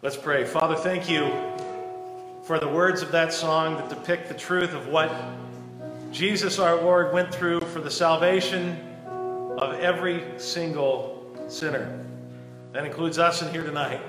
[0.00, 0.44] Let's pray.
[0.44, 1.28] Father, thank you
[2.44, 5.10] for the words of that song that depict the truth of what
[6.12, 8.78] Jesus our Lord went through for the salvation
[9.58, 11.98] of every single sinner.
[12.70, 14.00] That includes us in here tonight.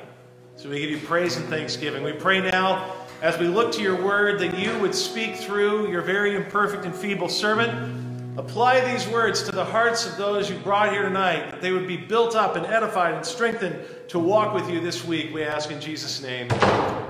[0.58, 2.04] So we give you praise and thanksgiving.
[2.04, 6.04] We pray now as we look to your word that you would speak through your
[6.04, 7.99] very imperfect and feeble servant.
[8.40, 11.90] Apply these words to the hearts of those you brought here tonight, that they would
[11.90, 15.34] be built up and edified and strengthened to walk with you this week.
[15.34, 16.50] We ask in Jesus' name.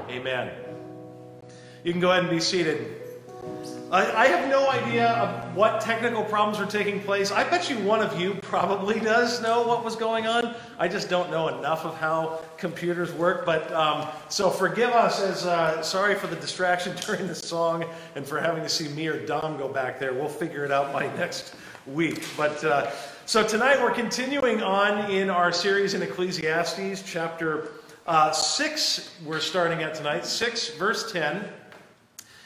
[0.09, 0.51] Amen.
[1.84, 2.95] You can go ahead and be seated.
[3.91, 7.31] I, I have no idea of what technical problems were taking place.
[7.31, 10.53] I bet you one of you probably does know what was going on.
[10.77, 13.48] I just don't know enough of how computers work.
[13.48, 17.84] But um, so forgive us as uh, sorry for the distraction during the song
[18.15, 20.13] and for having to see me or Dom go back there.
[20.13, 21.55] We'll figure it out by next
[21.87, 22.23] week.
[22.37, 22.91] But uh,
[23.26, 27.71] so tonight we're continuing on in our series in Ecclesiastes, chapter
[28.05, 29.15] uh, 6.
[29.26, 31.43] We're starting at tonight, 6, verse 10.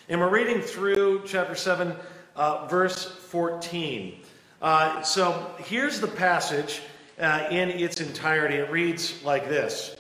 [0.10, 1.96] And we're reading through chapter 7,
[2.36, 4.20] uh, verse 14.
[4.62, 6.82] Uh, so here's the passage
[7.18, 8.56] uh, in its entirety.
[8.56, 9.96] It reads like this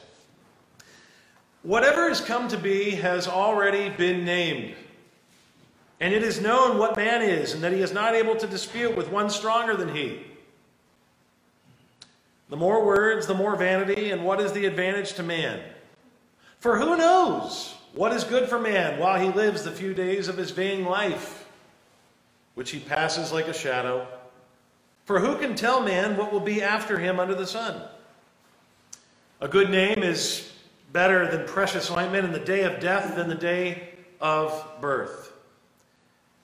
[1.62, 4.76] Whatever has come to be has already been named.
[6.02, 8.98] And it is known what man is, and that he is not able to dispute
[8.98, 10.22] with one stronger than he.
[12.50, 15.62] The more words, the more vanity, and what is the advantage to man?
[16.60, 17.74] For who knows?
[17.94, 21.48] What is good for man while he lives the few days of his vain life,
[22.56, 24.08] which he passes like a shadow?
[25.06, 27.82] For who can tell man what will be after him under the sun?
[29.42, 30.54] A good name is
[30.92, 35.32] better than precious ointment in the day of death than the day of birth.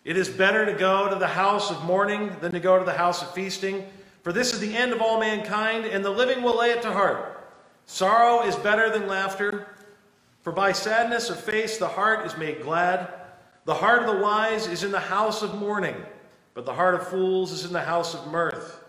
[0.06, 2.94] It is better to go to the house of mourning than to go to the
[2.94, 3.86] house of feasting,
[4.22, 6.92] for this is the end of all mankind, and the living will lay it to
[6.92, 7.50] heart.
[7.86, 9.68] Sorrow is better than laughter
[10.42, 13.14] for by sadness of face the heart is made glad.
[13.66, 15.96] The heart of the wise is in the house of mourning,
[16.54, 18.84] but the heart of fools is in the house of mirth.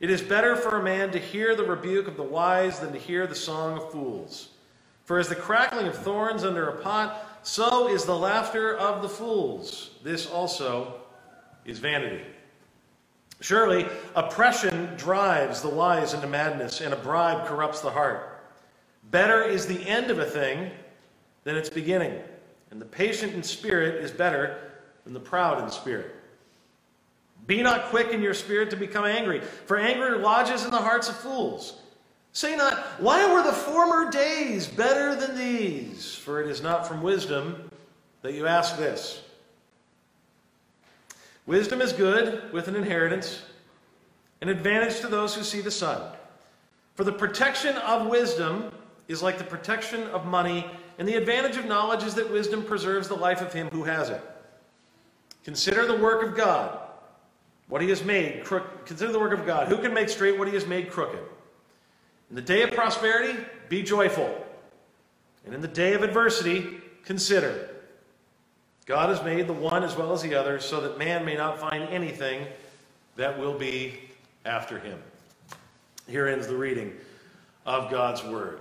[0.00, 2.98] It is better for a man to hear the rebuke of the wise than to
[2.98, 4.50] hear the song of fools.
[5.04, 9.08] For as the crackling of thorns under a pot, so is the laughter of the
[9.08, 9.90] fools.
[10.02, 11.00] This also
[11.64, 12.24] is vanity.
[13.40, 18.37] Surely, oppression drives the wise into madness, and a bribe corrupts the heart.
[19.10, 20.70] Better is the end of a thing
[21.44, 22.20] than its beginning,
[22.70, 24.72] and the patient in spirit is better
[25.04, 26.14] than the proud in spirit.
[27.46, 31.08] Be not quick in your spirit to become angry, for anger lodges in the hearts
[31.08, 31.80] of fools.
[32.32, 36.14] Say not, Why were the former days better than these?
[36.14, 37.70] For it is not from wisdom
[38.22, 39.22] that you ask this.
[41.46, 43.42] Wisdom is good with an inheritance,
[44.42, 46.02] an advantage to those who see the sun.
[46.94, 48.70] For the protection of wisdom
[49.08, 50.66] is like the protection of money,
[50.98, 54.10] and the advantage of knowledge is that wisdom preserves the life of him who has
[54.10, 54.20] it.
[55.44, 56.78] Consider the work of God,
[57.68, 58.44] what he has made.
[58.84, 59.68] Consider the work of God.
[59.68, 61.20] Who can make straight what he has made crooked?
[62.28, 63.38] In the day of prosperity,
[63.70, 64.44] be joyful.
[65.46, 66.66] And in the day of adversity,
[67.04, 67.70] consider.
[68.84, 71.58] God has made the one as well as the other so that man may not
[71.58, 72.46] find anything
[73.16, 73.98] that will be
[74.44, 74.98] after him.
[76.06, 76.92] Here ends the reading
[77.64, 78.60] of God's word.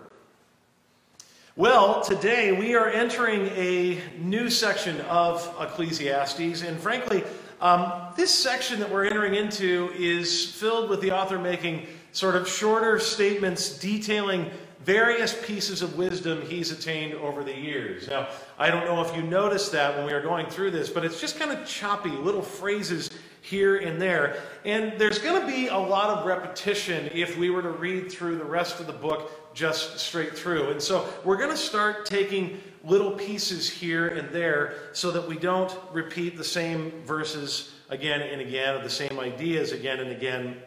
[1.58, 7.24] Well, today we are entering a new section of Ecclesiastes, and frankly,
[7.62, 12.48] um, this section that we're entering into is filled with the author making sort of
[12.48, 14.52] shorter statements detailing
[14.86, 18.08] various pieces of wisdom he's attained over the years.
[18.08, 18.28] Now,
[18.60, 21.20] I don't know if you noticed that when we were going through this, but it's
[21.20, 23.10] just kind of choppy, little phrases
[23.42, 24.42] here and there.
[24.64, 28.38] And there's going to be a lot of repetition if we were to read through
[28.38, 30.70] the rest of the book just straight through.
[30.70, 35.36] And so we're going to start taking little pieces here and there so that we
[35.36, 40.58] don't repeat the same verses again and again, or the same ideas again and again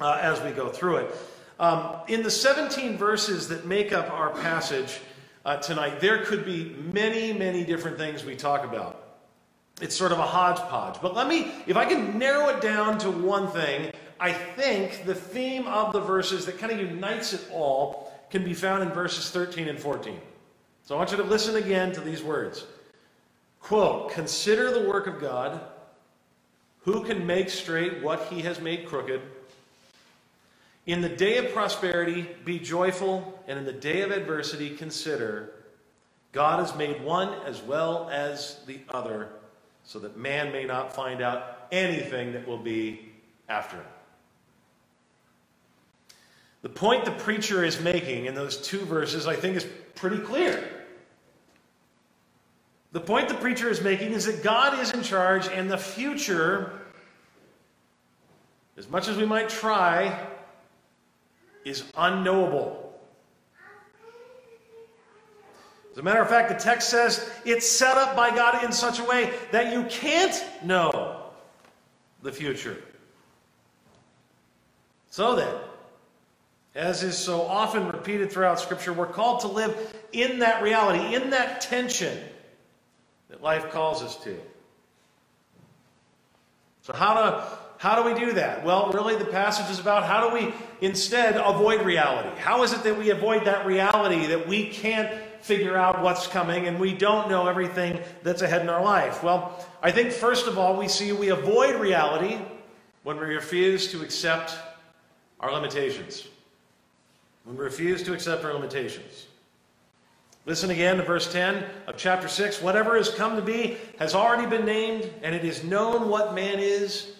[0.00, 1.14] uh, as we go through it.
[1.60, 5.00] Um, in the 17 verses that make up our passage
[5.44, 9.04] uh, tonight, there could be many, many different things we talk about.
[9.82, 11.02] It's sort of a hodgepodge.
[11.02, 15.14] But let me, if I can narrow it down to one thing, I think the
[15.14, 19.30] theme of the verses that kind of unites it all can be found in verses
[19.30, 20.18] 13 and 14.
[20.84, 22.64] So I want you to listen again to these words.
[23.60, 25.60] Quote, consider the work of God.
[26.84, 29.20] Who can make straight what he has made crooked?
[30.86, 35.52] In the day of prosperity, be joyful, and in the day of adversity, consider
[36.32, 39.28] God has made one as well as the other,
[39.84, 43.12] so that man may not find out anything that will be
[43.48, 43.84] after him.
[46.62, 50.62] The point the preacher is making in those two verses, I think, is pretty clear.
[52.92, 56.80] The point the preacher is making is that God is in charge, and the future,
[58.76, 60.26] as much as we might try,
[61.64, 62.92] is unknowable.
[65.92, 68.98] As a matter of fact, the text says it's set up by God in such
[68.98, 71.22] a way that you can't know
[72.22, 72.82] the future.
[75.10, 75.54] So then,
[76.74, 81.30] as is so often repeated throughout Scripture, we're called to live in that reality, in
[81.30, 82.16] that tension
[83.28, 84.38] that life calls us to.
[86.82, 88.64] So, how do, how do we do that?
[88.64, 92.30] Well, really, the passage is about how do we instead avoid reality?
[92.38, 96.66] How is it that we avoid that reality that we can't figure out what's coming
[96.66, 99.22] and we don't know everything that's ahead in our life?
[99.22, 102.38] Well, I think first of all, we see we avoid reality
[103.02, 104.54] when we refuse to accept
[105.40, 106.28] our limitations.
[107.50, 109.26] When we refuse to accept our limitations.
[110.46, 112.62] Listen again to verse 10 of chapter 6.
[112.62, 116.60] Whatever has come to be has already been named, and it is known what man
[116.60, 117.14] is,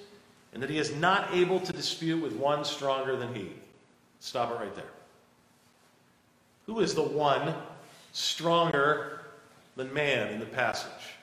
[0.54, 3.50] and that he is not able to dispute with one stronger than he.
[4.20, 4.84] Stop it right there.
[6.66, 7.52] Who is the one
[8.12, 9.22] stronger
[9.74, 11.16] than man in the passage?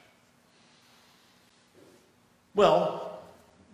[2.55, 3.21] Well,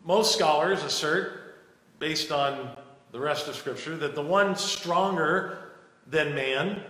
[0.06, 1.56] most scholars assert,
[1.98, 2.78] based on
[3.14, 5.60] the rest of Scripture, that the one stronger
[6.08, 6.82] than man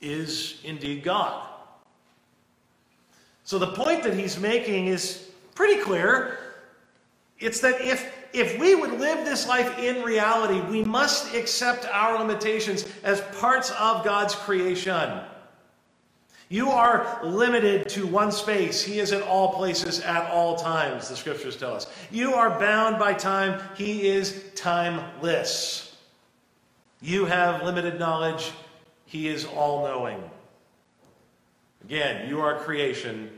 [0.00, 1.48] is indeed God.
[3.44, 6.38] So the point that he's making is pretty clear.
[7.38, 12.18] It's that if, if we would live this life in reality, we must accept our
[12.18, 15.20] limitations as parts of God's creation.
[16.52, 18.82] You are limited to one space.
[18.82, 21.86] He is in all places at all times, the scriptures tell us.
[22.10, 23.58] You are bound by time.
[23.74, 25.96] He is timeless.
[27.00, 28.52] You have limited knowledge.
[29.06, 30.22] He is all knowing.
[31.84, 33.30] Again, you are creation.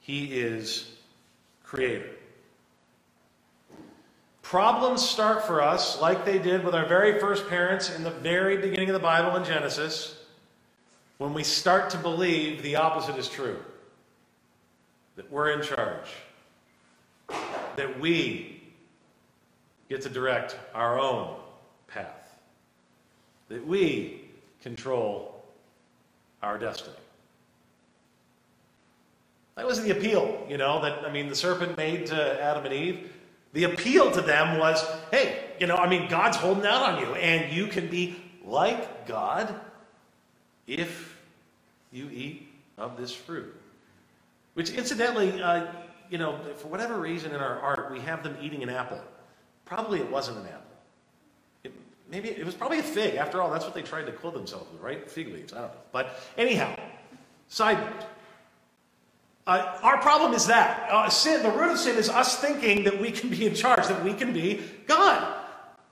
[0.00, 0.92] He is
[1.62, 2.10] creator.
[4.42, 8.58] Problems start for us like they did with our very first parents in the very
[8.58, 10.23] beginning of the Bible in Genesis
[11.18, 13.58] when we start to believe the opposite is true
[15.16, 16.08] that we're in charge,
[17.76, 18.60] that we
[19.88, 21.36] get to direct our own
[21.86, 22.36] path,
[23.48, 24.22] that we
[24.62, 25.44] control
[26.42, 26.96] our destiny.
[29.54, 32.74] That was the appeal, you know, that, I mean, the serpent made to Adam and
[32.74, 33.12] Eve.
[33.52, 37.14] The appeal to them was hey, you know, I mean, God's holding out on you,
[37.14, 39.54] and you can be like God
[40.66, 41.18] if
[41.92, 43.54] you eat of this fruit.
[44.54, 45.66] Which, incidentally, uh,
[46.10, 49.00] you know, for whatever reason in our art, we have them eating an apple.
[49.64, 50.60] Probably it wasn't an apple.
[51.64, 51.72] It,
[52.10, 53.16] maybe it was probably a fig.
[53.16, 55.10] After all, that's what they tried to clothe themselves with, right?
[55.10, 55.52] Fig leaves.
[55.52, 55.80] I don't know.
[55.92, 56.76] But anyhow,
[57.48, 58.06] side note.
[59.46, 61.42] Uh, our problem is that uh, sin.
[61.42, 64.14] The root of sin is us thinking that we can be in charge, that we
[64.14, 65.43] can be God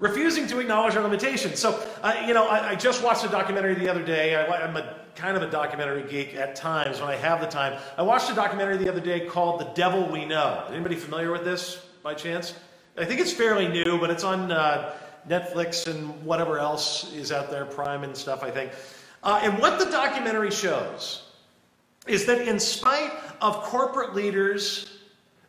[0.03, 1.61] refusing to acknowledge our limitations.
[1.61, 4.35] So, uh, you know, I, I, just watched a documentary the other day.
[4.35, 7.81] I, am a kind of a documentary geek at times when I have the time.
[7.97, 11.45] I watched a documentary the other day called "The Devil We Know." Anybody familiar with
[11.45, 12.55] this by chance?
[12.99, 14.93] I think it's fairly new, but it's on uh,
[15.29, 18.43] Netflix and whatever else is out there, Prime and stuff.
[18.43, 18.73] I think.
[19.23, 21.31] Uh, and what the documentary shows
[22.09, 24.99] is that in spite of corporate leaders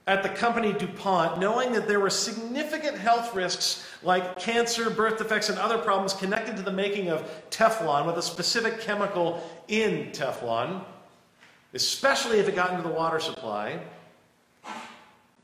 [0.06, 5.50] at the company DuPont, knowing that there were significant health risks like cancer, birth defects,
[5.50, 10.84] and other problems connected to the making of Teflon with a specific chemical in Teflon,
[11.74, 13.80] especially if it got into the water supply,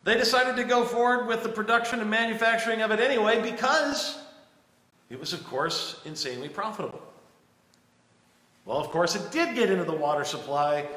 [0.03, 4.17] they decided to go forward with the production and manufacturing of it anyway because
[5.09, 7.01] it was, of course, insanely profitable.
[8.65, 10.87] Well, of course, it did get into the water supply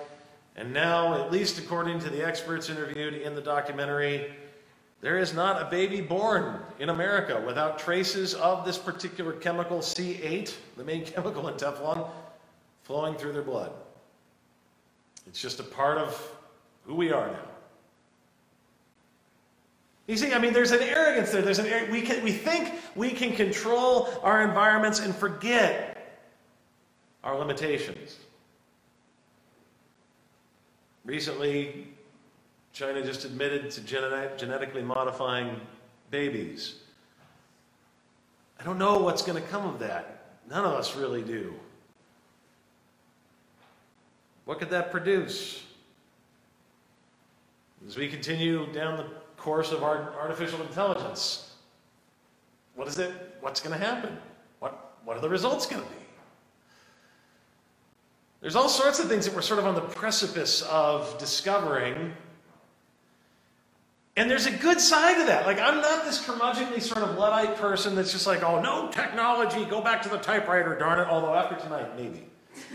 [0.56, 4.34] and now, at least according to the experts interviewed in the documentary,
[5.02, 10.54] there is not a baby born in America without traces of this particular chemical C8,
[10.76, 12.08] the main chemical in Teflon,
[12.84, 13.72] flowing through their blood.
[15.26, 16.32] It's just a part of
[16.84, 17.48] who we are now.
[20.06, 21.42] You see, I mean, there's an arrogance there.
[21.42, 26.26] There's an we can we think we can control our environments and forget
[27.22, 28.18] our limitations.
[31.04, 31.91] Recently,
[32.72, 35.60] China just admitted to genetic, genetically modifying
[36.10, 36.76] babies.
[38.58, 40.38] I don't know what's going to come of that.
[40.48, 41.54] None of us really do.
[44.44, 45.62] What could that produce?
[47.86, 51.54] As we continue down the course of our artificial intelligence,
[52.74, 53.12] what is it?
[53.40, 54.16] What's going to happen?
[54.60, 55.96] What, what are the results going to be?
[58.40, 62.12] There's all sorts of things that we're sort of on the precipice of discovering.
[64.16, 65.46] And there's a good side to that.
[65.46, 69.64] Like, I'm not this curmudgeonly sort of Luddite person that's just like, oh, no technology,
[69.64, 71.08] go back to the typewriter, darn it.
[71.08, 72.26] Although after tonight, maybe.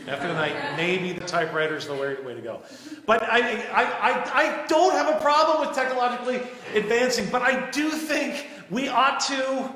[0.07, 2.61] After tonight, maybe the typewriter is the way, way to go.
[3.05, 6.41] But I, I, I, I don't have a problem with technologically
[6.73, 9.71] advancing, but I do think we ought to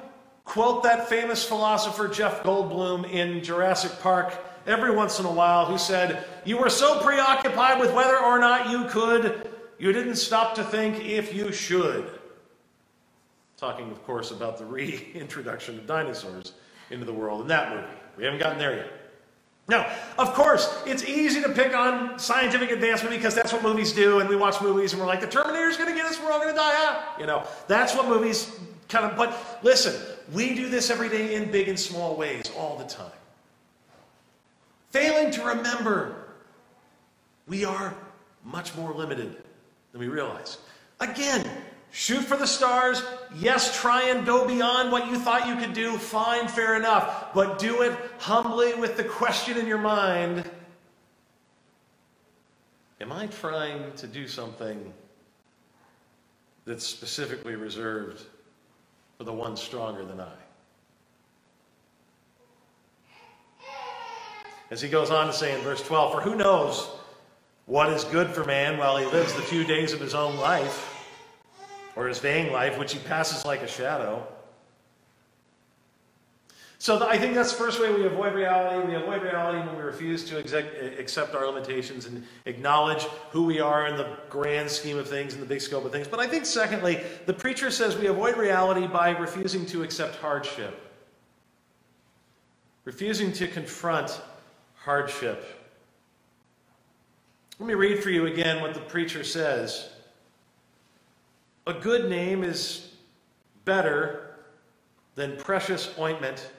[0.46, 4.34] quote that famous philosopher Jeff Goldblum in Jurassic Park
[4.66, 8.72] every once in a while who said, You were so preoccupied with whether or not
[8.72, 9.51] you could,
[9.82, 12.08] you didn't stop to think if you should.
[13.58, 16.54] Talking, of course, about the reintroduction of dinosaurs
[16.92, 17.88] into the world in that movie.
[18.16, 18.92] We haven't gotten there yet.
[19.68, 24.20] Now, of course, it's easy to pick on scientific advancement because that's what movies do,
[24.20, 26.54] and we watch movies and we're like, the Terminator's gonna get us, we're all gonna
[26.54, 27.20] die out.
[27.20, 30.00] You know, that's what movies kind of, but listen,
[30.32, 33.12] we do this every day in big and small ways all the time.
[34.92, 36.28] Failing to remember,
[37.48, 37.96] we are
[38.44, 39.41] much more limited
[39.92, 40.58] than we realize.
[41.00, 41.48] Again,
[41.92, 43.04] shoot for the stars.
[43.36, 45.98] Yes, try and go beyond what you thought you could do.
[45.98, 47.34] Fine, fair enough.
[47.34, 50.50] But do it humbly with the question in your mind
[53.02, 54.94] Am I trying to do something
[56.66, 58.24] that's specifically reserved
[59.18, 60.34] for the one stronger than I?
[64.70, 66.88] As he goes on to say in verse 12, For who knows
[67.66, 70.88] what is good for man while he lives the few days of his own life,
[71.96, 74.26] or his vain life, which he passes like a shadow?
[76.80, 78.88] So I think that's the first way we avoid reality.
[78.88, 83.86] We avoid reality when we refuse to accept our limitations and acknowledge who we are
[83.86, 86.08] in the grand scheme of things, in the big scope of things.
[86.08, 90.76] But I think, secondly, the preacher says we avoid reality by refusing to accept hardship,
[92.84, 94.20] refusing to confront
[94.74, 95.61] hardship.
[97.62, 99.92] Let me read for you again what the preacher says.
[101.68, 102.94] A good name is
[103.66, 104.34] better
[105.14, 106.50] than precious ointment,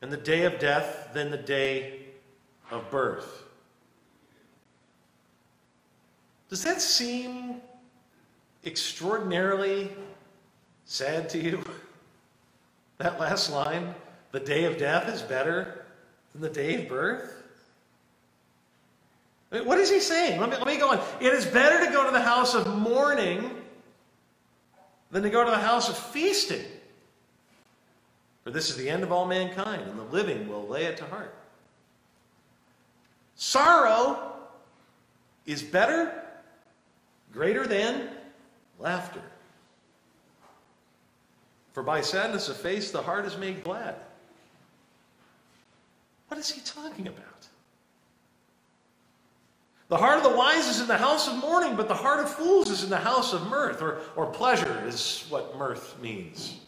[0.00, 1.98] and the day of death than the day
[2.70, 3.42] of birth.
[6.48, 7.56] Does that seem
[8.64, 9.90] extraordinarily
[10.84, 11.64] sad to you?
[12.98, 13.96] That last line,
[14.30, 15.86] the day of death is better
[16.32, 17.41] than the day of birth?
[19.52, 20.40] What is he saying?
[20.40, 21.00] Let me, let me go on.
[21.20, 23.50] It is better to go to the house of mourning
[25.10, 26.64] than to go to the house of feasting.
[28.44, 31.04] For this is the end of all mankind, and the living will lay it to
[31.04, 31.34] heart.
[33.36, 34.32] Sorrow
[35.44, 36.24] is better,
[37.32, 38.08] greater than
[38.78, 39.22] laughter.
[41.74, 43.96] For by sadness of face the heart is made glad.
[46.28, 47.31] What is he talking about?
[49.92, 52.30] The heart of the wise is in the house of mourning, but the heart of
[52.30, 56.58] fools is in the house of mirth, or, or pleasure is what mirth means.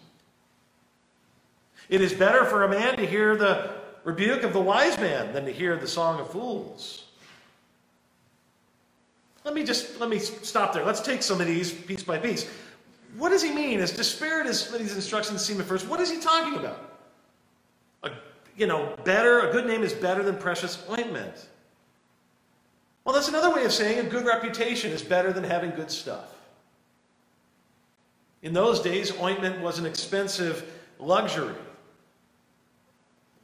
[1.88, 3.70] It is better for a man to hear the
[4.04, 7.06] rebuke of the wise man than to hear the song of fools.
[9.42, 10.84] Let me just let me stop there.
[10.84, 12.46] Let's take some of these piece by piece.
[13.16, 13.80] What does he mean?
[13.80, 16.90] As disparate as these instructions seem at first, what is he talking about?
[18.02, 18.10] A
[18.54, 21.48] you know, better, a good name is better than precious ointment.
[23.04, 26.34] Well, that's another way of saying a good reputation is better than having good stuff.
[28.42, 31.54] In those days, ointment was an expensive luxury.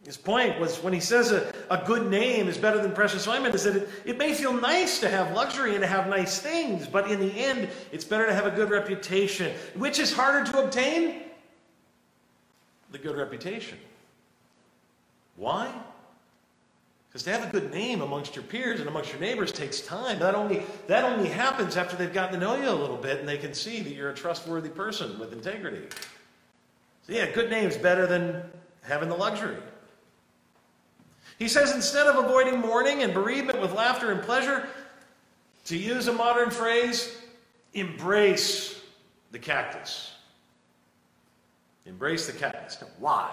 [0.05, 3.55] His point was when he says a, a good name is better than precious ointment,
[3.55, 6.87] is that it, it may feel nice to have luxury and to have nice things,
[6.87, 9.55] but in the end, it's better to have a good reputation.
[9.75, 11.23] Which is harder to obtain?
[12.93, 13.79] The good reputation.
[15.37, 15.71] Why?
[17.11, 20.21] Because to have a good name amongst your peers and amongst your neighbors takes time.
[20.21, 23.29] That only, that only happens after they've gotten to know you a little bit and
[23.29, 25.83] they can see that you're a trustworthy person with integrity.
[27.07, 28.43] So, yeah, good name's better than
[28.83, 29.57] having the luxury.
[31.41, 34.69] He says instead of avoiding mourning and bereavement with laughter and pleasure,
[35.65, 37.17] to use a modern phrase,
[37.75, 38.81] embrace
[39.33, 40.13] the cactus.
[41.87, 42.83] Embrace the cactus.
[42.99, 43.33] Why?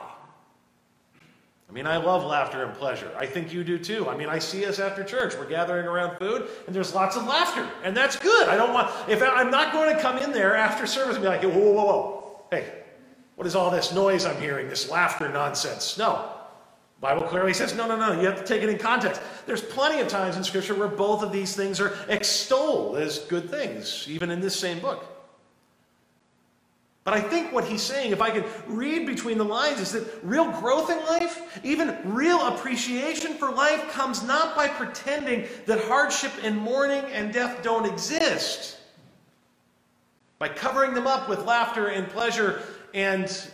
[1.70, 3.12] I mean, I love laughter and pleasure.
[3.18, 4.08] I think you do too.
[4.08, 5.36] I mean, I see us after church.
[5.36, 8.48] We're gathering around food, and there's lots of laughter, and that's good.
[8.48, 11.24] I don't want, if I, I'm not going to come in there after service and
[11.24, 12.42] be like, whoa, whoa, whoa.
[12.52, 12.72] Hey,
[13.36, 15.98] what is all this noise I'm hearing, this laughter nonsense?
[15.98, 16.30] No.
[17.02, 19.22] Bible clearly says, no, no, no, you have to take it in context.
[19.46, 23.50] There's plenty of times in Scripture where both of these things are extolled as good
[23.52, 25.17] things, even in this same book.
[27.08, 30.06] But I think what he's saying, if I can read between the lines, is that
[30.24, 36.34] real growth in life, even real appreciation for life, comes not by pretending that hardship
[36.44, 38.78] and mourning and death don't exist,
[40.38, 42.62] by covering them up with laughter and pleasure
[42.94, 43.52] and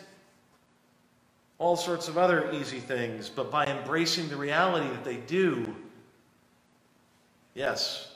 [1.59, 5.75] all sorts of other easy things, but by embracing the reality that they do.
[7.53, 8.15] Yes,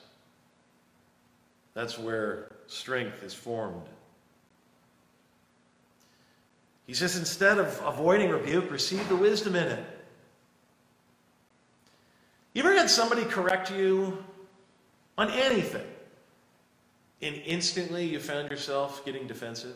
[1.75, 3.87] that's where strength is formed.
[6.87, 9.85] He says, instead of avoiding rebuke, receive the wisdom in it.
[12.53, 14.23] You ever had somebody correct you
[15.17, 15.85] on anything,
[17.21, 19.75] and instantly you found yourself getting defensive?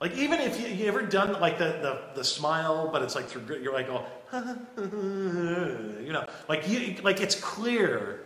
[0.00, 3.26] Like even if you, you ever done like the, the, the smile, but it's like
[3.26, 4.04] through you're like oh,
[6.04, 8.20] you know, like you like it's clear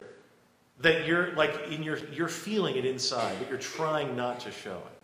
[0.81, 4.77] that you're like in your you're feeling it inside, but you're trying not to show
[4.77, 4.98] it.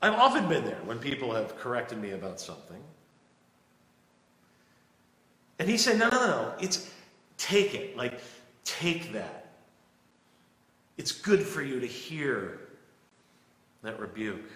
[0.00, 2.80] I've often been there when people have corrected me about something.
[5.58, 6.90] And he said, no, no, no, it's
[7.36, 7.96] take it.
[7.96, 8.20] Like,
[8.64, 9.46] take that.
[10.96, 12.60] It's good for you to hear
[13.82, 14.50] that rebuke.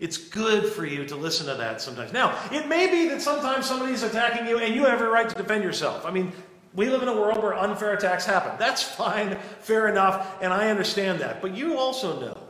[0.00, 2.12] It's good for you to listen to that sometimes.
[2.12, 5.34] Now, it may be that sometimes somebody's attacking you and you have a right to
[5.34, 6.04] defend yourself.
[6.04, 6.32] I mean,
[6.74, 8.52] we live in a world where unfair attacks happen.
[8.58, 11.40] That's fine, fair enough, and I understand that.
[11.40, 12.41] But you also know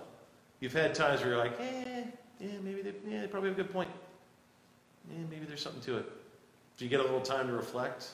[0.62, 2.04] You've had times where you're like, eh,
[2.38, 3.88] yeah, maybe they, yeah, they probably have a good point.
[5.11, 6.09] Yeah, maybe there's something to it.
[6.76, 8.11] Do you get a little time to reflect?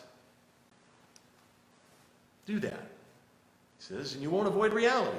[2.47, 2.73] Do that.
[3.77, 5.19] He says, and you won't avoid reality.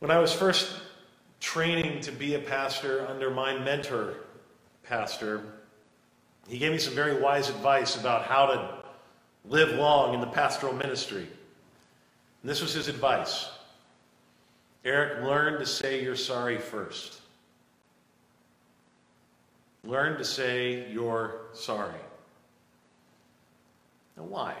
[0.00, 0.82] When I was first
[1.40, 4.16] training to be a pastor under my mentor,
[4.82, 5.42] pastor,
[6.46, 8.84] he gave me some very wise advice about how to
[9.46, 11.26] live long in the pastoral ministry.
[12.42, 13.48] And this was his advice.
[14.84, 17.20] Erick, learn to say you're sorry first.
[19.84, 22.00] Learn to say you're sorry.
[24.16, 24.54] Now, why?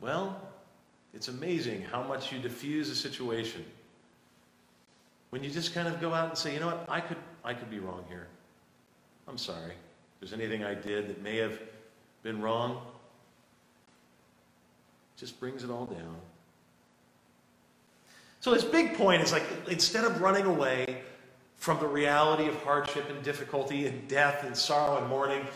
[0.00, 0.40] Well,
[1.12, 3.64] it's amazing how much you diffuse a situation
[5.30, 7.54] when you just kind of go out and say, you know what, I could, I
[7.54, 8.28] could be wrong here.
[9.26, 9.72] I'm sorry.
[9.72, 11.58] If there's anything I did that may have
[12.22, 12.80] been wrong,
[15.16, 16.16] just brings it all down.
[18.44, 21.00] So his big point is like instead of running away
[21.56, 25.46] from the reality of hardship and difficulty and death and sorrow and mourning,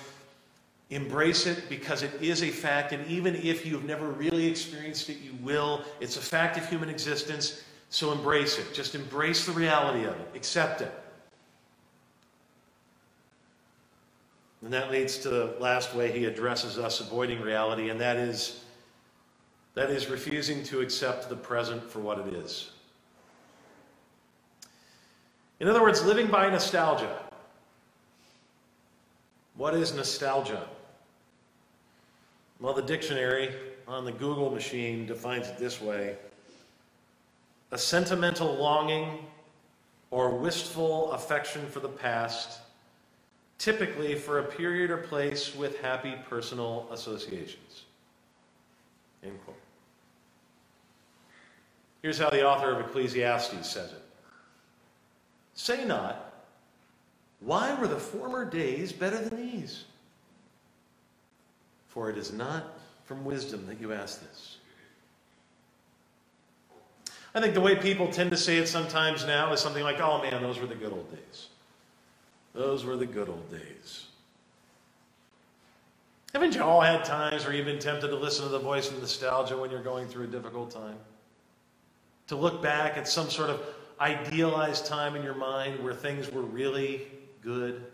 [0.88, 2.94] embrace it because it is a fact.
[2.94, 5.84] And even if you've never really experienced it, you will.
[6.00, 7.62] It's a fact of human existence.
[7.90, 8.72] So embrace it.
[8.72, 10.30] Just embrace the reality of it.
[10.34, 10.92] Accept it.
[14.62, 18.64] And that leads to the last way he addresses us avoiding reality, and that is
[19.74, 22.70] that is refusing to accept the present for what it is.
[25.60, 27.18] In other words, living by nostalgia.
[29.56, 30.68] What is nostalgia?
[32.60, 33.54] Well, the dictionary
[33.88, 36.16] on the Google machine defines it this way
[37.70, 39.18] a sentimental longing
[40.10, 42.60] or wistful affection for the past,
[43.58, 47.82] typically for a period or place with happy personal associations.
[49.22, 49.56] End quote.
[52.00, 54.07] Here's how the author of Ecclesiastes says it
[55.58, 56.32] Say not,
[57.40, 59.84] Why were the former days better than these?
[61.88, 64.58] For it is not from wisdom that you ask this.
[67.34, 70.22] I think the way people tend to say it sometimes now is something like, oh
[70.22, 71.48] man, those were the good old days.
[72.54, 74.06] Those were the good old days.
[76.32, 79.00] Haven't you all had times where you've been tempted to listen to the voice of
[79.00, 80.96] nostalgia when you're going through a difficult time?
[82.28, 83.60] To look back at some sort of
[84.00, 87.08] idealized time in your mind where things were really
[87.42, 87.84] good?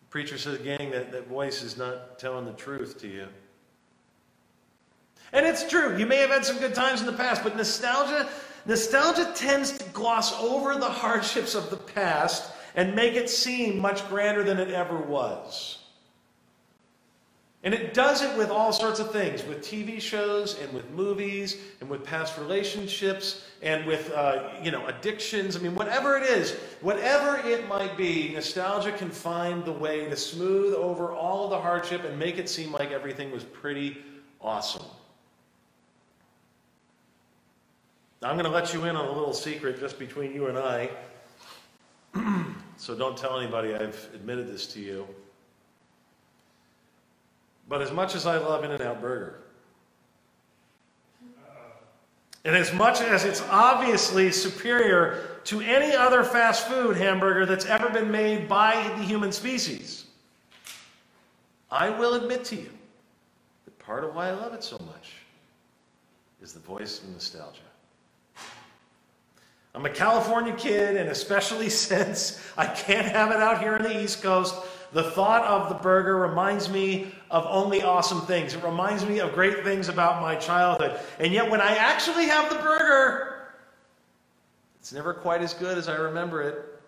[0.00, 3.28] The preacher says, gang, that, that voice is not telling the truth to you.
[5.32, 5.96] And it's true.
[5.96, 8.28] You may have had some good times in the past, but nostalgia,
[8.64, 14.06] nostalgia tends to gloss over the hardships of the past and make it seem much
[14.08, 15.78] grander than it ever was.
[17.62, 21.56] And it does it with all sorts of things, with TV shows and with movies
[21.80, 25.56] and with past relationships and with, uh, you know, addictions.
[25.56, 30.16] I mean, whatever it is, whatever it might be, nostalgia can find the way to
[30.16, 33.98] smooth over all the hardship and make it seem like everything was pretty
[34.40, 34.84] awesome.
[38.22, 40.58] Now, I'm going to let you in on a little secret just between you and
[40.58, 40.90] I.
[42.76, 45.06] so don't tell anybody I've admitted this to you.
[47.68, 49.40] But as much as I love In N Out Burger,
[52.44, 57.90] and as much as it's obviously superior to any other fast food hamburger that's ever
[57.90, 60.06] been made by the human species,
[61.70, 62.70] I will admit to you
[63.64, 65.14] that part of why I love it so much
[66.40, 67.60] is the voice of nostalgia.
[69.74, 74.02] I'm a California kid, and especially since I can't have it out here on the
[74.02, 74.54] East Coast,
[74.96, 78.54] the thought of the burger reminds me of only awesome things.
[78.54, 80.98] It reminds me of great things about my childhood.
[81.18, 83.50] And yet, when I actually have the burger,
[84.80, 86.80] it's never quite as good as I remember it.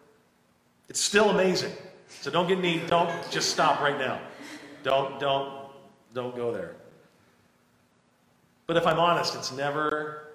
[0.89, 1.71] It's still amazing.
[2.09, 4.19] So don't get me, don't just stop right now.
[4.85, 5.69] Don't, don't,
[6.15, 6.77] don't go there.
[8.67, 10.29] But if I'm honest, it's never,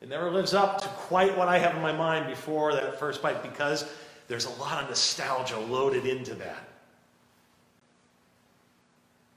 [0.00, 3.22] it never lives up to quite what I have in my mind before that first
[3.22, 3.88] bite because
[4.26, 6.67] there's a lot of nostalgia loaded into that.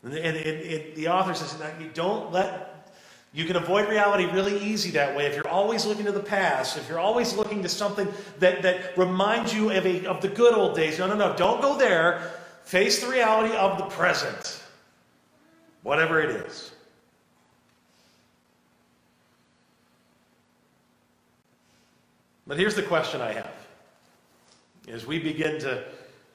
[0.04, 1.56] And, and, the author says,
[1.94, 2.72] don't let
[3.34, 6.78] you can avoid reality really easy that way if you're always looking to the past,
[6.78, 8.08] if you're always looking to something
[8.40, 11.00] that, that reminds you of, a, of the good old days.
[11.00, 12.34] No, no, no, don't go there.
[12.66, 14.62] Face the reality of the present,
[15.84, 16.72] whatever it is.
[22.46, 23.54] But here's the question I have.
[24.90, 25.86] As we begin to,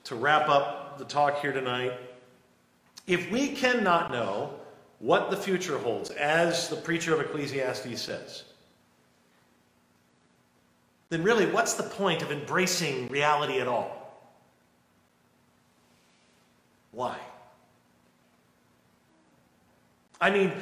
[0.05, 1.93] to wrap up the talk here tonight,
[3.07, 4.51] if we cannot know
[4.99, 8.45] what the future holds, as the preacher of Ecclesiastes says,
[11.09, 14.03] then really, what's the point of embracing reality at all?
[16.91, 17.17] Why?
[20.21, 20.53] I mean,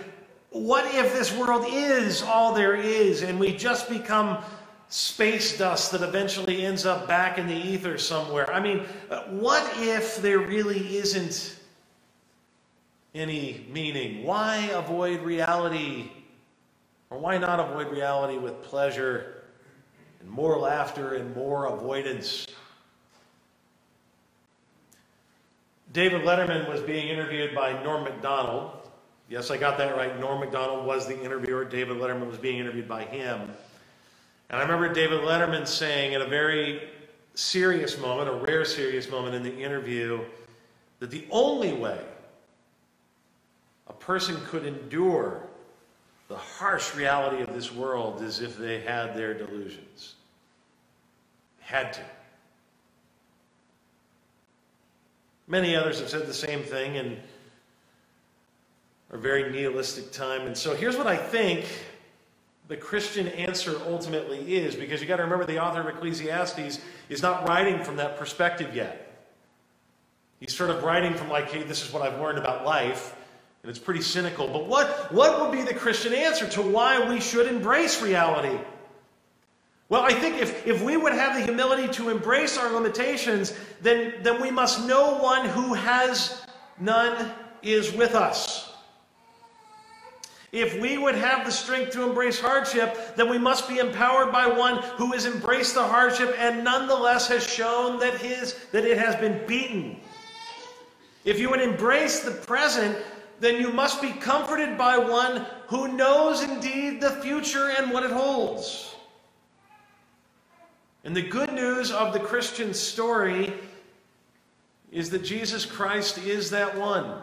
[0.51, 4.43] what if this world is all there is and we just become
[4.89, 8.53] space dust that eventually ends up back in the ether somewhere?
[8.53, 11.57] I mean, uh, what if there really isn't
[13.15, 14.25] any meaning?
[14.25, 16.11] Why avoid reality?
[17.11, 19.45] Or why not avoid reality with pleasure
[20.21, 22.47] and more laughter and more avoidance?
[25.93, 28.73] David Letterman was being interviewed by Norm MacDonald.
[29.29, 30.19] Yes, I got that right.
[30.19, 31.65] Norm MacDonald was the interviewer.
[31.65, 33.43] David Letterman was being interviewed by him.
[34.51, 36.89] And I remember David Letterman saying at a very
[37.35, 40.25] serious moment, a rare serious moment in the interview,
[40.99, 42.01] that the only way
[43.89, 45.43] a person could endure
[46.29, 50.15] the harsh reality of this world as if they had their delusions.
[51.61, 52.01] Had to.
[55.47, 57.19] Many others have said the same thing in
[59.11, 60.47] a very nihilistic time.
[60.47, 61.67] And so here's what I think
[62.69, 67.23] the Christian answer ultimately is, because you got to remember the author of Ecclesiastes is
[67.23, 69.29] not writing from that perspective yet.
[70.41, 73.15] He's sort of writing from like, hey, this is what I've learned about life,
[73.65, 74.47] and it's pretty cynical.
[74.47, 78.63] But what, what would be the Christian answer to why we should embrace reality?
[79.89, 84.17] Well, I think if, if we would have the humility to embrace our limitations, then,
[84.21, 86.45] then we must know one who has
[86.79, 88.71] none is with us.
[90.53, 94.47] If we would have the strength to embrace hardship, then we must be empowered by
[94.47, 99.17] one who has embraced the hardship and nonetheless has shown that, his, that it has
[99.17, 99.97] been beaten.
[101.25, 102.99] If you would embrace the present,
[103.41, 108.11] then you must be comforted by one who knows indeed the future and what it
[108.11, 108.95] holds.
[111.05, 113.53] And the good news of the Christian story
[114.91, 117.23] is that Jesus Christ is that one.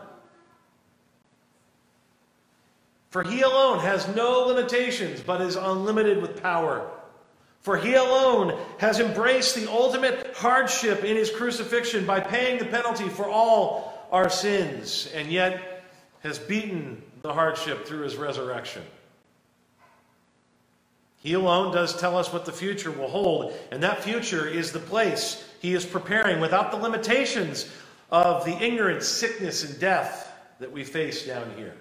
[3.10, 6.89] For he alone has no limitations, but is unlimited with power.
[7.62, 13.10] For he alone has embraced the ultimate hardship in his crucifixion by paying the penalty
[13.10, 15.70] for all our sins, and yet
[16.21, 18.84] has beaten the hardship through his resurrection.
[21.17, 24.79] He alone does tell us what the future will hold, and that future is the
[24.79, 27.69] place he is preparing without the limitations
[28.12, 31.75] of the ignorance, sickness, and death that we face down here.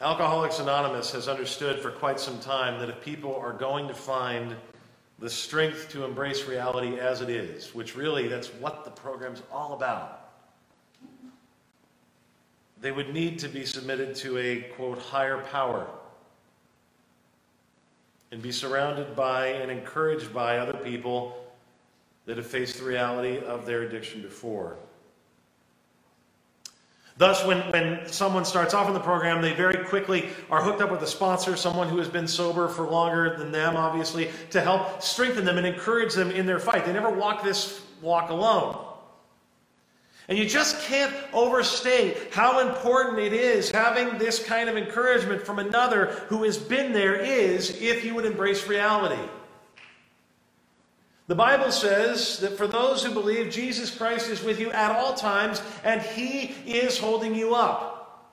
[0.00, 4.56] Alcoholics Anonymous has understood for quite some time that if people are going to find
[5.20, 9.74] the strength to embrace reality as it is, which really that's what the program's all
[9.74, 10.30] about,
[12.80, 15.86] they would need to be submitted to a, quote, higher power
[18.32, 21.36] and be surrounded by and encouraged by other people
[22.24, 24.76] that have faced the reality of their addiction before.
[27.20, 30.90] Thus, when, when someone starts off in the program, they very quickly are hooked up
[30.90, 35.02] with a sponsor, someone who has been sober for longer than them, obviously, to help
[35.02, 36.86] strengthen them and encourage them in their fight.
[36.86, 38.82] They never walk this walk alone.
[40.28, 45.58] And you just can't overstate how important it is having this kind of encouragement from
[45.58, 49.20] another who has been there is if you would embrace reality.
[51.30, 55.14] The Bible says that for those who believe, Jesus Christ is with you at all
[55.14, 58.26] times and he is holding you up.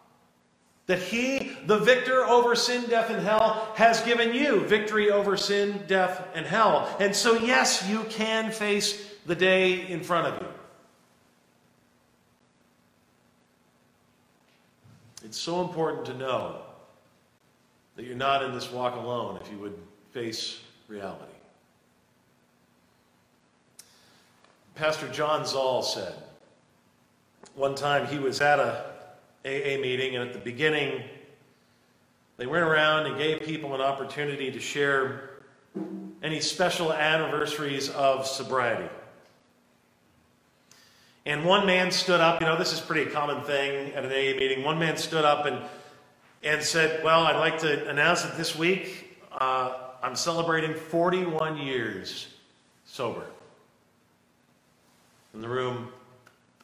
[0.87, 5.83] That he, the victor over sin, death, and hell, has given you victory over sin,
[5.85, 6.89] death, and hell.
[6.99, 10.47] And so, yes, you can face the day in front of you.
[15.23, 16.63] It's so important to know
[17.95, 19.77] that you're not in this walk alone if you would
[20.13, 21.36] face reality.
[24.77, 26.13] Pastor John Zoll said
[27.55, 28.85] one time he was at a
[29.43, 31.03] AA meeting, and at the beginning,
[32.37, 35.31] they went around and gave people an opportunity to share
[36.21, 38.87] any special anniversaries of sobriety.
[41.25, 44.37] And one man stood up, you know, this is pretty common thing at an AA
[44.37, 44.63] meeting.
[44.63, 45.59] One man stood up and,
[46.43, 52.27] and said, Well, I'd like to announce that this week uh, I'm celebrating 41 years
[52.85, 53.25] sober.
[55.37, 55.89] And the room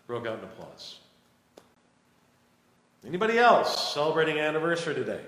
[0.08, 0.98] broke out in applause.
[3.06, 5.22] Anybody else celebrating anniversary today?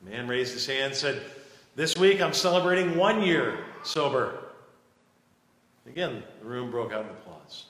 [0.00, 1.20] Man raised his hand and said,
[1.76, 4.38] This week I'm celebrating one year sober.
[5.86, 7.66] Again, the room broke out in applause.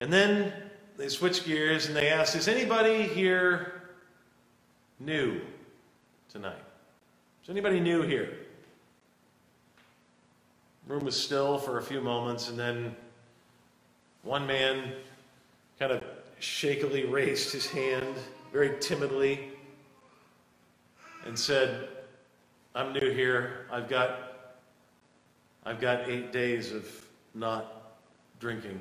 [0.00, 0.52] And then
[0.96, 3.82] they switched gears and they asked, Is anybody here
[4.98, 5.40] new
[6.28, 6.58] tonight?
[7.44, 8.47] Is anybody new here?
[10.88, 12.96] Room was still for a few moments, and then
[14.22, 14.94] one man
[15.78, 16.02] kind of
[16.38, 18.14] shakily raised his hand,
[18.54, 19.50] very timidly,
[21.26, 21.88] and said,
[22.74, 23.66] I'm new here.
[23.70, 24.24] I've got
[25.66, 26.86] I've got eight days of
[27.34, 27.92] not
[28.40, 28.80] drinking.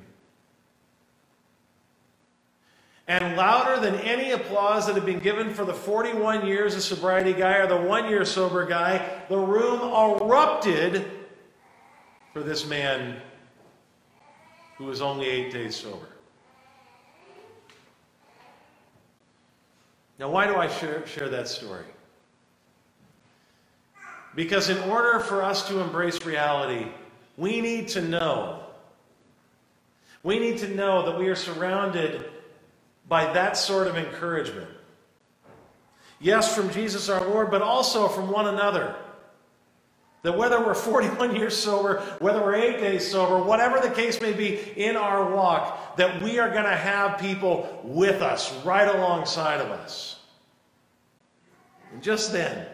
[3.09, 7.33] And louder than any applause that had been given for the 41 years of sobriety
[7.33, 11.16] guy or the one year sober guy, the room erupted
[12.37, 13.19] for this man
[14.77, 16.07] who was only eight days sober.
[20.19, 21.85] Now, why do I share, share that story?
[24.35, 26.91] Because in order for us to embrace reality,
[27.37, 28.59] we need to know.
[30.21, 32.23] We need to know that we are surrounded
[33.09, 34.69] by that sort of encouragement.
[36.19, 38.95] Yes, from Jesus our Lord, but also from one another.
[40.23, 44.33] That whether we're 41 years sober, whether we're eight days sober, whatever the case may
[44.33, 49.61] be in our walk, that we are going to have people with us, right alongside
[49.61, 50.19] of us.
[51.93, 52.67] And just then,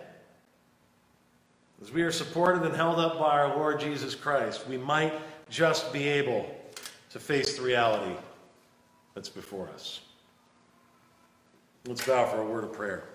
[1.82, 5.14] as we are supported and held up by our Lord Jesus Christ, we might
[5.50, 6.50] just be able
[7.12, 8.16] to face the reality
[9.14, 10.02] that's before us.
[11.86, 13.10] Let's bow for a word of prayer.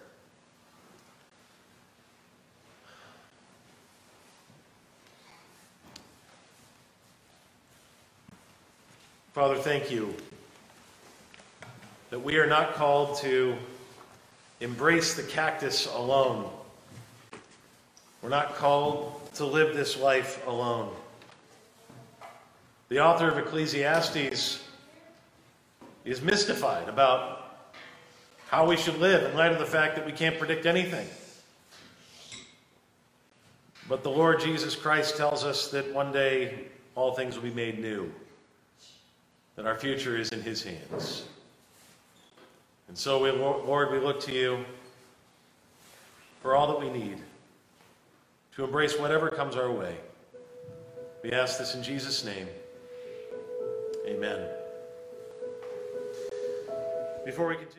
[9.39, 10.13] Father, thank you
[12.11, 13.55] that we are not called to
[14.59, 16.51] embrace the cactus alone.
[18.21, 20.93] We're not called to live this life alone.
[22.89, 24.61] The author of Ecclesiastes
[26.05, 27.69] is mystified about
[28.49, 31.07] how we should live in light of the fact that we can't predict anything.
[33.89, 36.65] But the Lord Jesus Christ tells us that one day
[36.97, 38.13] all things will be made new,
[39.59, 41.25] that our future is in His hands.
[42.87, 44.65] And so, we, Lord, we look to you
[46.41, 47.19] for all that we need
[48.55, 49.97] to embrace whatever comes our way.
[51.25, 52.47] We ask this in Jesus' name.
[54.07, 54.49] Amen.
[57.25, 57.78] Before we continue,